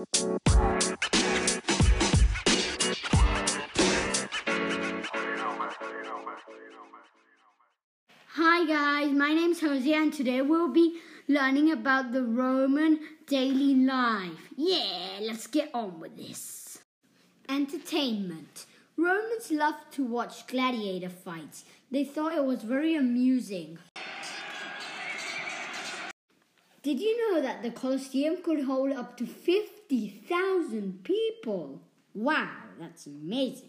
Hi 0.00 0.06
guys, 8.66 9.12
my 9.12 9.34
name's 9.34 9.60
Jose 9.60 9.92
and 9.92 10.10
today 10.10 10.40
we'll 10.40 10.68
be 10.68 10.98
learning 11.28 11.70
about 11.70 12.12
the 12.12 12.22
Roman 12.22 13.00
daily 13.26 13.74
life. 13.74 14.48
Yeah, 14.56 15.18
let's 15.20 15.46
get 15.46 15.70
on 15.74 16.00
with 16.00 16.16
this. 16.16 16.78
Entertainment. 17.50 18.64
Romans 18.96 19.50
loved 19.50 19.92
to 19.92 20.04
watch 20.04 20.46
gladiator 20.46 21.10
fights. 21.10 21.66
They 21.90 22.04
thought 22.04 22.32
it 22.32 22.44
was 22.44 22.62
very 22.62 22.94
amusing. 22.94 23.76
Did 26.82 26.98
you 26.98 27.34
know 27.34 27.42
that 27.42 27.62
the 27.62 27.70
Colosseum 27.70 28.38
could 28.42 28.64
hold 28.64 28.92
up 28.92 29.18
to 29.18 29.26
50,000 29.26 31.04
people? 31.04 31.82
Wow, 32.14 32.56
that's 32.78 33.06
amazing. 33.06 33.68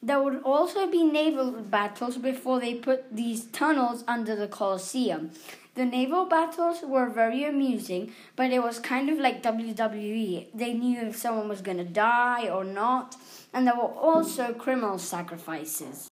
There 0.00 0.22
would 0.22 0.40
also 0.44 0.88
be 0.88 1.02
naval 1.02 1.50
battles 1.62 2.18
before 2.18 2.60
they 2.60 2.74
put 2.74 3.16
these 3.16 3.46
tunnels 3.46 4.04
under 4.06 4.36
the 4.36 4.46
Colosseum. 4.46 5.32
The 5.74 5.84
naval 5.84 6.26
battles 6.26 6.82
were 6.82 7.08
very 7.08 7.42
amusing, 7.42 8.12
but 8.36 8.52
it 8.52 8.62
was 8.62 8.78
kind 8.78 9.10
of 9.10 9.18
like 9.18 9.42
WWE. 9.42 10.46
They 10.54 10.74
knew 10.74 11.00
if 11.00 11.16
someone 11.16 11.48
was 11.48 11.60
going 11.60 11.78
to 11.78 11.84
die 11.84 12.48
or 12.48 12.62
not, 12.62 13.16
and 13.52 13.66
there 13.66 13.74
were 13.74 13.82
also 13.82 14.52
criminal 14.52 14.98
sacrifices. 14.98 16.11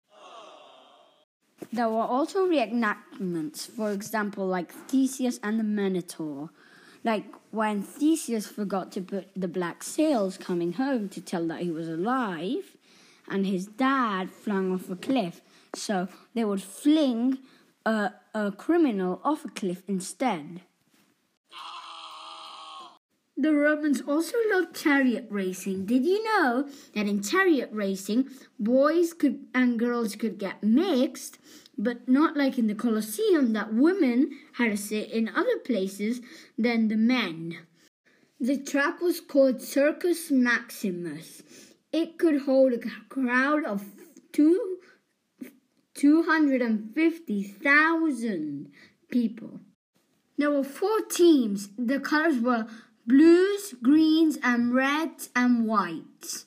There 1.72 1.88
were 1.88 2.02
also 2.02 2.46
reenactments, 2.48 3.68
for 3.68 3.92
example, 3.92 4.46
like 4.46 4.72
Theseus 4.72 5.38
and 5.42 5.58
the 5.58 5.64
Minotaur. 5.64 6.50
Like 7.04 7.26
when 7.50 7.82
Theseus 7.82 8.46
forgot 8.46 8.92
to 8.92 9.00
put 9.00 9.28
the 9.34 9.48
black 9.48 9.82
sails 9.82 10.36
coming 10.36 10.74
home 10.74 11.08
to 11.10 11.20
tell 11.20 11.46
that 11.48 11.60
he 11.60 11.70
was 11.70 11.88
alive 11.88 12.76
and 13.28 13.46
his 13.46 13.66
dad 13.66 14.30
flung 14.30 14.72
off 14.72 14.90
a 14.90 14.96
cliff. 14.96 15.40
So 15.74 16.08
they 16.34 16.44
would 16.44 16.62
fling 16.62 17.38
a, 17.86 18.12
a 18.34 18.52
criminal 18.52 19.20
off 19.24 19.44
a 19.44 19.48
cliff 19.48 19.82
instead. 19.88 20.62
The 23.40 23.54
Romans 23.54 24.02
also 24.02 24.36
loved 24.50 24.76
chariot 24.76 25.26
racing. 25.30 25.86
Did 25.86 26.04
you 26.04 26.22
know 26.22 26.68
that 26.94 27.06
in 27.06 27.22
chariot 27.22 27.70
racing, 27.72 28.28
boys 28.58 29.14
could 29.14 29.46
and 29.54 29.78
girls 29.78 30.14
could 30.14 30.36
get 30.36 30.62
mixed, 30.62 31.38
but 31.78 32.06
not 32.06 32.36
like 32.36 32.58
in 32.58 32.66
the 32.66 32.74
Colosseum 32.74 33.54
that 33.54 33.72
women 33.72 34.38
had 34.58 34.72
to 34.72 34.76
sit 34.76 35.10
in 35.10 35.30
other 35.30 35.56
places 35.56 36.20
than 36.58 36.88
the 36.88 36.98
men. 36.98 37.60
The 38.38 38.58
track 38.58 39.00
was 39.00 39.22
called 39.22 39.62
Circus 39.62 40.30
Maximus. 40.30 41.40
It 41.94 42.18
could 42.18 42.42
hold 42.42 42.74
a 42.74 42.80
crowd 43.08 43.64
of 43.64 43.86
two, 44.32 44.80
250,000 45.94 48.70
people. 49.10 49.60
There 50.36 50.50
were 50.50 50.62
four 50.62 51.00
teams. 51.10 51.70
The 51.78 52.00
colors 52.00 52.38
were 52.38 52.66
blues, 53.06 53.74
greens, 53.82 54.38
and 54.42 54.74
reds 54.74 55.30
and 55.34 55.66
whites. 55.66 56.46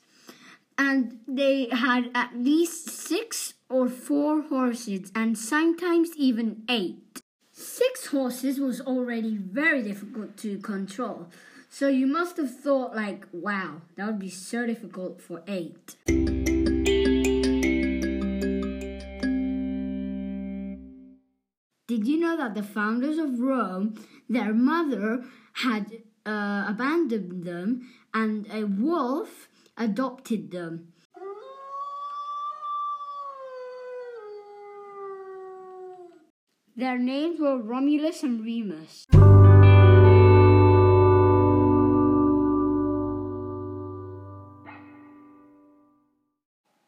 And 0.78 1.20
they 1.28 1.68
had 1.72 2.10
at 2.16 2.36
least 2.36 2.90
six 2.90 3.54
or 3.70 3.90
four 3.90 4.42
horses, 4.42 5.12
and 5.16 5.38
sometimes 5.38 6.12
even 6.18 6.64
eight. 6.70 7.22
Six 7.52 8.08
horses 8.08 8.60
was 8.60 8.82
already 8.82 9.38
very 9.38 9.84
difficult 9.84 10.38
to 10.38 10.58
control. 10.60 11.30
So 11.70 11.88
you 11.88 12.06
must 12.06 12.38
have 12.38 12.56
thought, 12.56 12.96
like, 12.96 13.28
wow, 13.32 13.82
that 13.96 14.06
would 14.06 14.20
be 14.20 14.30
so 14.30 14.66
difficult 14.66 15.22
for 15.22 15.42
eight. 15.48 15.96
Did 21.88 22.08
you 22.08 22.20
know 22.20 22.38
that 22.38 22.56
the 22.56 22.64
founders 22.64 23.18
of 23.18 23.40
Rome, 23.40 23.96
their 24.30 24.54
mother 24.54 25.24
had 25.54 26.04
uh, 26.26 26.66
abandoned 26.68 27.44
them 27.44 27.90
and 28.14 28.48
a 28.52 28.66
wolf 28.66 29.50
adopted 29.78 30.52
them? 30.52 30.94
Their 36.76 36.98
names 36.98 37.40
were 37.40 37.58
Romulus 37.58 38.24
and 38.24 38.44
Remus. 38.44 39.06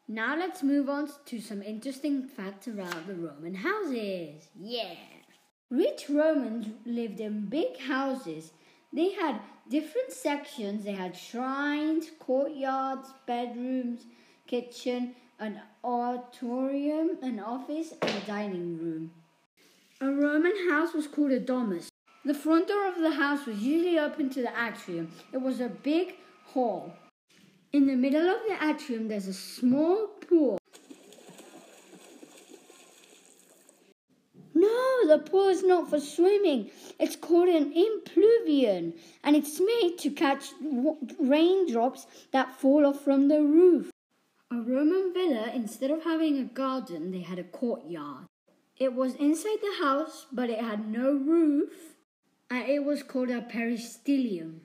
Now 0.08 0.34
let's 0.36 0.62
move 0.62 0.88
on 0.88 1.08
to 1.26 1.40
some 1.40 1.62
interesting 1.62 2.26
facts 2.26 2.66
about 2.66 3.06
the 3.06 3.14
Roman 3.14 3.54
houses. 3.54 4.48
Yeah! 4.58 4.94
Rich 5.70 6.06
Romans 6.08 6.68
lived 6.84 7.20
in 7.20 7.46
big 7.46 7.78
houses. 7.78 8.52
They 8.92 9.12
had 9.12 9.40
different 9.68 10.12
sections. 10.12 10.84
They 10.84 10.92
had 10.92 11.16
shrines, 11.16 12.10
courtyards, 12.18 13.12
bedrooms, 13.26 14.06
kitchen, 14.46 15.14
an 15.38 15.60
auditorium, 15.84 17.18
an 17.22 17.40
office, 17.40 17.92
and 18.00 18.10
a 18.10 18.26
dining 18.26 18.78
room. 18.78 19.10
A 20.00 20.06
Roman 20.06 20.54
house 20.68 20.94
was 20.94 21.06
called 21.06 21.32
a 21.32 21.40
domus. 21.40 21.88
The 22.24 22.34
front 22.34 22.68
door 22.68 22.86
of 22.86 23.00
the 23.00 23.12
house 23.12 23.46
was 23.46 23.58
usually 23.58 23.98
open 23.98 24.30
to 24.30 24.42
the 24.42 24.52
atrium. 24.60 25.12
It 25.32 25.38
was 25.38 25.60
a 25.60 25.68
big 25.68 26.16
hall. 26.46 26.92
In 27.72 27.86
the 27.86 27.96
middle 27.96 28.28
of 28.28 28.40
the 28.48 28.56
atrium, 28.66 29.08
there's 29.08 29.28
a 29.28 29.34
small 29.34 30.08
pool. 30.28 30.58
No, 34.66 35.08
the 35.08 35.18
pool 35.18 35.48
is 35.48 35.62
not 35.62 35.88
for 35.90 36.00
swimming. 36.00 36.70
It's 36.98 37.16
called 37.16 37.48
an 37.48 37.72
impluvium, 37.72 38.94
and 39.22 39.36
it's 39.36 39.60
made 39.60 39.96
to 39.98 40.10
catch 40.10 40.44
raindrops 41.20 42.06
that 42.32 42.58
fall 42.60 42.84
off 42.84 43.04
from 43.04 43.28
the 43.28 43.42
roof. 43.42 43.90
A 44.52 44.56
Roman 44.56 45.12
villa, 45.12 45.50
instead 45.54 45.90
of 45.90 46.04
having 46.04 46.38
a 46.38 46.44
garden, 46.44 47.10
they 47.12 47.20
had 47.20 47.38
a 47.38 47.44
courtyard. 47.44 48.26
It 48.76 48.94
was 48.94 49.14
inside 49.14 49.60
the 49.62 49.84
house, 49.84 50.26
but 50.32 50.50
it 50.50 50.60
had 50.60 50.88
no 50.88 51.12
roof, 51.12 51.96
and 52.50 52.68
it 52.68 52.84
was 52.84 53.02
called 53.02 53.30
a 53.30 53.40
peristylium. 53.40 54.60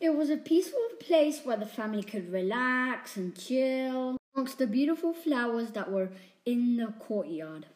It 0.00 0.14
was 0.16 0.30
a 0.30 0.36
peaceful 0.36 0.88
place 1.00 1.40
where 1.44 1.56
the 1.56 1.66
family 1.66 2.02
could 2.02 2.32
relax 2.32 3.16
and 3.16 3.38
chill 3.38 4.16
amongst 4.34 4.58
the 4.58 4.66
beautiful 4.66 5.12
flowers 5.12 5.70
that 5.72 5.90
were 5.90 6.10
in 6.44 6.76
the 6.76 6.92
courtyard. 6.98 7.66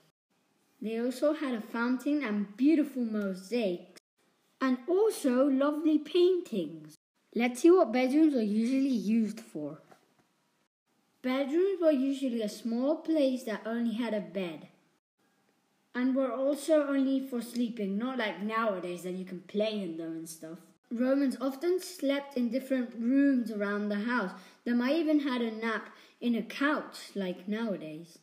They 0.80 0.98
also 0.98 1.32
had 1.32 1.54
a 1.54 1.60
fountain 1.60 2.22
and 2.22 2.56
beautiful 2.56 3.02
mosaics, 3.02 4.00
and 4.60 4.78
also 4.88 5.46
lovely 5.46 5.98
paintings. 5.98 6.96
Let's 7.34 7.60
see 7.60 7.70
what 7.70 7.92
bedrooms 7.92 8.34
are 8.34 8.42
usually 8.42 8.88
used 8.88 9.40
for. 9.40 9.82
Bedrooms 11.22 11.80
were 11.80 11.90
usually 11.90 12.42
a 12.42 12.48
small 12.48 12.96
place 12.96 13.44
that 13.44 13.66
only 13.66 13.94
had 13.94 14.14
a 14.14 14.20
bed, 14.20 14.68
and 15.94 16.14
were 16.14 16.32
also 16.32 16.86
only 16.86 17.26
for 17.26 17.40
sleeping, 17.40 17.98
not 17.98 18.18
like 18.18 18.42
nowadays 18.42 19.02
that 19.02 19.14
you 19.14 19.24
can 19.24 19.40
play 19.40 19.80
in 19.80 19.96
them 19.96 20.12
and 20.12 20.28
stuff. 20.28 20.58
Romans 20.90 21.36
often 21.40 21.80
slept 21.80 22.36
in 22.36 22.50
different 22.50 22.94
rooms 22.96 23.50
around 23.50 23.88
the 23.88 24.00
house. 24.00 24.32
They 24.64 24.72
might 24.72 24.96
even 24.96 25.20
had 25.20 25.42
a 25.42 25.50
nap 25.50 25.90
in 26.20 26.34
a 26.34 26.42
couch 26.42 27.10
like 27.14 27.48
nowadays. 27.48 28.18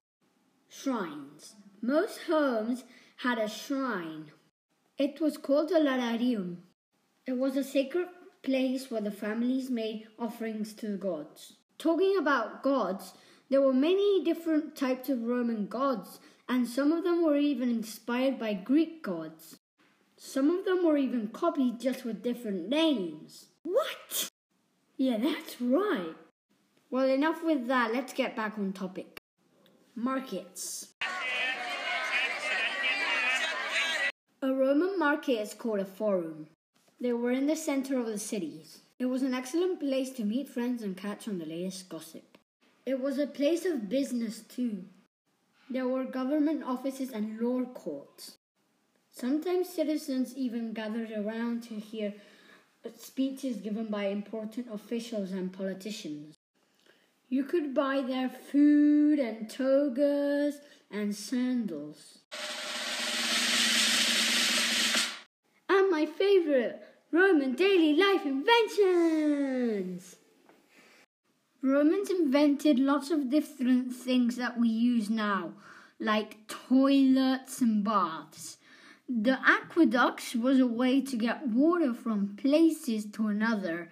Shrines. 0.69 1.55
Most 1.85 2.21
homes 2.27 2.85
had 3.17 3.37
a 3.37 3.49
shrine. 3.49 4.31
It 4.97 5.19
was 5.19 5.35
called 5.35 5.69
a 5.69 5.81
lararium. 5.81 6.59
It 7.27 7.37
was 7.37 7.57
a 7.57 7.63
sacred 7.63 8.07
place 8.41 8.89
where 8.89 9.01
the 9.01 9.11
families 9.11 9.69
made 9.69 10.07
offerings 10.17 10.73
to 10.75 10.87
the 10.87 10.97
gods. 10.97 11.57
Talking 11.77 12.15
about 12.17 12.63
gods, 12.63 13.15
there 13.49 13.61
were 13.61 13.73
many 13.73 14.23
different 14.23 14.77
types 14.77 15.09
of 15.09 15.23
Roman 15.23 15.67
gods, 15.67 16.21
and 16.47 16.69
some 16.69 16.93
of 16.93 17.03
them 17.03 17.21
were 17.21 17.35
even 17.35 17.69
inspired 17.69 18.39
by 18.39 18.53
Greek 18.53 19.03
gods. 19.03 19.57
Some 20.15 20.51
of 20.51 20.63
them 20.63 20.85
were 20.85 20.95
even 20.95 21.27
copied 21.27 21.81
just 21.81 22.05
with 22.05 22.23
different 22.23 22.69
names. 22.69 23.47
What? 23.63 24.31
Yeah, 24.95 25.17
that's 25.17 25.59
right. 25.59 26.15
Well, 26.89 27.09
enough 27.09 27.43
with 27.43 27.67
that. 27.67 27.91
Let's 27.91 28.13
get 28.13 28.37
back 28.37 28.57
on 28.57 28.71
topic. 28.71 29.19
Markets. 29.95 30.93
A 34.43 34.53
Roman 34.73 34.97
market 34.97 35.39
is 35.39 35.53
called 35.53 35.81
a 35.81 35.85
forum. 35.85 36.47
They 36.99 37.13
were 37.13 37.29
in 37.29 37.45
the 37.45 37.55
center 37.55 37.99
of 37.99 38.07
the 38.07 38.17
cities. 38.17 38.79
It 38.97 39.05
was 39.05 39.21
an 39.21 39.35
excellent 39.35 39.79
place 39.79 40.09
to 40.13 40.23
meet 40.23 40.49
friends 40.49 40.81
and 40.81 40.97
catch 40.97 41.27
on 41.27 41.37
the 41.37 41.45
latest 41.45 41.89
gossip. 41.89 42.39
It 42.83 42.99
was 42.99 43.19
a 43.19 43.27
place 43.27 43.65
of 43.65 43.87
business 43.87 44.39
too. 44.39 44.85
There 45.69 45.87
were 45.87 46.05
government 46.05 46.63
offices 46.63 47.11
and 47.11 47.39
law 47.39 47.65
courts. 47.65 48.37
Sometimes 49.11 49.69
citizens 49.69 50.35
even 50.35 50.73
gathered 50.73 51.11
around 51.11 51.61
to 51.65 51.75
hear 51.75 52.15
speeches 52.97 53.57
given 53.57 53.85
by 53.91 54.05
important 54.05 54.73
officials 54.73 55.33
and 55.33 55.53
politicians. 55.53 56.33
You 57.29 57.43
could 57.43 57.75
buy 57.75 58.01
their 58.01 58.27
food 58.27 59.19
and 59.19 59.47
togas 59.47 60.55
and 60.89 61.15
sandals. 61.15 62.17
My 66.03 66.11
favorite, 66.11 66.81
Roman 67.13 67.55
daily 67.55 67.95
life 67.95 68.25
inventions! 68.25 70.17
Romans 71.61 72.09
invented 72.09 72.77
lots 72.77 73.09
of 73.09 73.29
different 73.29 73.95
things 73.95 74.35
that 74.35 74.59
we 74.59 74.67
use 74.67 75.09
now, 75.09 75.53
like 76.01 76.45
toilets 76.49 77.61
and 77.61 77.85
baths. 77.85 78.57
The 79.07 79.39
aqueducts 79.47 80.35
was 80.35 80.59
a 80.59 80.67
way 80.67 80.99
to 80.99 81.15
get 81.15 81.47
water 81.47 81.93
from 81.93 82.35
places 82.35 83.05
to 83.13 83.27
another, 83.27 83.87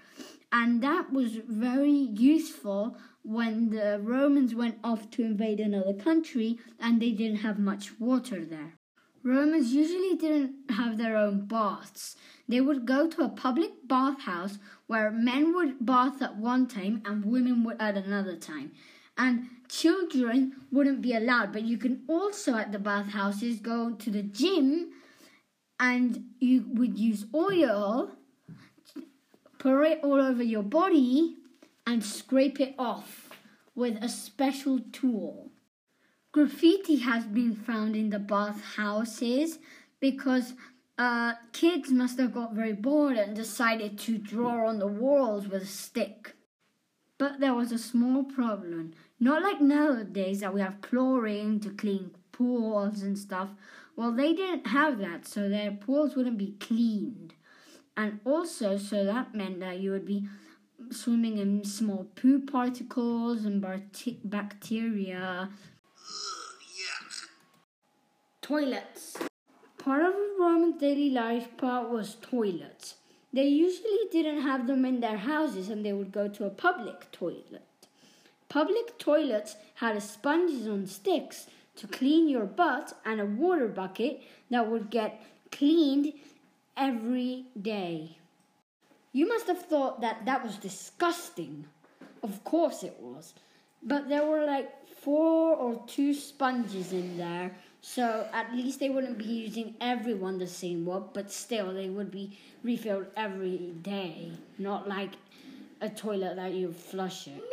and 0.52 0.84
that 0.84 1.14
was 1.14 1.38
very 1.48 1.92
useful 1.92 2.98
when 3.24 3.70
the 3.70 4.02
Romans 4.04 4.54
went 4.54 4.80
off 4.84 5.10
to 5.12 5.24
invade 5.24 5.62
another 5.62 5.94
country 5.94 6.60
and 6.78 7.02
they 7.02 7.12
didn't 7.12 7.38
have 7.38 7.58
much 7.58 8.02
water 8.02 8.44
there. 8.44 8.81
Romans 9.24 9.74
usually 9.74 10.16
didn't 10.16 10.72
have 10.72 10.98
their 10.98 11.16
own 11.16 11.46
baths. 11.46 12.16
They 12.48 12.60
would 12.60 12.86
go 12.86 13.08
to 13.08 13.22
a 13.22 13.30
public 13.30 13.88
bathhouse 13.88 14.58
where 14.88 15.12
men 15.12 15.54
would 15.54 15.86
bath 15.86 16.22
at 16.22 16.38
one 16.38 16.68
time 16.68 17.02
and 17.06 17.26
women 17.26 17.64
would 17.64 17.80
at 17.80 17.96
another 17.96 18.36
time. 18.36 18.72
And 19.18 19.48
children 19.70 20.54
wouldn't 20.72 21.02
be 21.02 21.14
allowed, 21.14 21.54
but 21.54 21.64
you 21.64 21.78
can 21.78 22.02
also 22.08 22.56
at 22.56 22.72
the 22.72 22.80
bathhouses 22.80 23.60
go 23.60 23.92
to 23.92 24.10
the 24.10 24.24
gym 24.24 24.92
and 25.80 26.26
you 26.40 26.66
would 26.74 26.98
use 26.98 27.26
oil, 27.34 28.12
pour 29.60 29.84
it 29.84 30.00
all 30.04 30.20
over 30.20 30.44
your 30.44 30.64
body, 30.64 31.38
and 31.86 32.04
scrape 32.04 32.60
it 32.60 32.76
off 32.78 33.30
with 33.76 34.02
a 34.04 34.10
special 34.10 34.80
tool. 34.92 35.51
Graffiti 36.32 36.98
has 36.98 37.26
been 37.26 37.56
found 37.56 37.96
in 37.96 38.10
the 38.10 38.20
bathhouses 38.20 39.60
because 40.00 40.54
uh, 40.98 41.34
kids 41.52 41.92
must 41.92 42.20
have 42.20 42.34
got 42.34 42.54
very 42.54 42.74
bored 42.74 43.18
and 43.18 43.36
decided 43.36 43.98
to 44.00 44.18
draw 44.18 44.68
on 44.68 44.80
the 44.80 44.88
walls 44.88 45.48
with 45.48 45.64
a 45.64 45.66
stick. 45.66 46.36
But 47.18 47.40
there 47.40 47.54
was 47.54 47.72
a 47.72 47.78
small 47.78 48.24
problem. 48.24 48.94
Not 49.20 49.44
like 49.44 49.62
nowadays 49.62 50.40
that 50.40 50.54
we 50.54 50.62
have 50.62 50.82
chlorine 50.82 51.60
to 51.62 51.70
clean 51.70 52.12
pools 52.32 53.02
and 53.02 53.18
stuff. 53.18 53.50
Well, 53.96 54.12
they 54.12 54.34
didn't 54.34 54.68
have 54.68 55.00
that, 55.00 55.28
so 55.28 55.50
their 55.50 55.72
pools 55.72 56.16
wouldn't 56.16 56.38
be 56.38 56.56
cleaned. 56.60 57.34
And 57.98 58.22
also, 58.26 58.78
so 58.78 59.04
that 59.04 59.36
meant 59.36 59.60
that 59.60 59.80
you 59.80 59.92
would 59.92 60.06
be 60.06 60.28
swimming 60.92 61.38
in 61.38 61.64
small 61.64 62.08
poo 62.16 62.40
particles 62.40 63.46
and 63.46 63.62
bacteria. 64.24 65.50
Toilets. 68.42 69.18
Part 69.78 70.04
of 70.04 70.14
a 70.14 70.28
Roman 70.40 70.78
daily 70.78 71.10
life 71.10 71.56
part 71.58 71.90
was 71.90 72.18
toilets. 72.22 72.96
They 73.34 73.48
usually 73.48 74.10
didn't 74.12 74.42
have 74.42 74.68
them 74.68 74.84
in 74.84 75.00
their 75.00 75.18
houses 75.18 75.70
and 75.70 75.86
they 75.86 75.94
would 75.94 76.12
go 76.12 76.28
to 76.28 76.46
a 76.46 76.50
public 76.50 77.12
toilet. 77.12 77.64
Public 78.50 78.98
toilets 78.98 79.56
had 79.76 80.02
sponges 80.04 80.68
on 80.68 80.86
sticks 80.86 81.48
to 81.78 81.88
clean 81.88 82.28
your 82.28 82.46
butt 82.46 82.94
and 83.06 83.22
a 83.22 83.26
water 83.26 83.68
bucket 83.68 84.22
that 84.50 84.70
would 84.70 84.90
get 84.90 85.24
cleaned 85.52 86.14
every 86.76 87.46
day. 87.60 88.18
You 89.14 89.28
must 89.28 89.48
have 89.48 89.66
thought 89.66 90.02
that 90.02 90.26
that 90.26 90.44
was 90.44 90.58
disgusting. 90.58 91.66
Of 92.22 92.44
course 92.44 92.84
it 92.84 92.98
was. 93.00 93.34
But 93.82 94.10
there 94.10 94.26
were 94.26 94.46
like 94.46 94.70
four 95.02 95.56
or 95.56 95.84
two 95.88 96.14
sponges 96.14 96.94
in 96.94 97.18
there, 97.18 97.52
so 97.82 98.28
at 98.34 98.54
least 98.54 98.80
they 98.80 98.90
wouldn't 98.90 99.18
be 99.18 99.26
using 99.26 99.76
everyone 99.82 100.38
the 100.38 100.48
same 100.48 100.86
one, 100.86 101.06
but 101.14 101.32
still 101.32 101.74
they 101.74 101.90
would 101.90 102.12
be 102.12 102.38
refilled 102.64 103.08
every 103.18 103.74
day, 103.82 104.32
not 104.60 104.88
like 104.88 105.12
a 105.82 105.90
toilet 105.90 106.36
that 106.36 106.54
you 106.54 106.72
flush 106.72 107.28
it. 107.28 107.52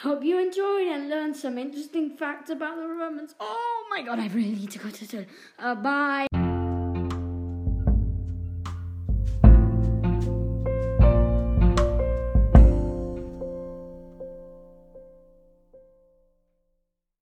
Hope 0.00 0.22
you 0.22 0.38
enjoyed 0.38 0.88
and 0.88 1.08
learned 1.08 1.36
some 1.36 1.56
interesting 1.56 2.10
facts 2.10 2.50
about 2.50 2.76
the 2.76 2.86
Romans. 2.86 3.34
Oh 3.40 3.86
my 3.90 4.02
god, 4.02 4.18
I 4.18 4.28
really 4.28 4.50
need 4.54 4.70
to 4.72 4.78
go 4.78 4.90
to 4.90 5.06
the 5.06 5.06
toilet. 5.06 5.28
Uh, 5.58 5.74
bye. 5.74 6.26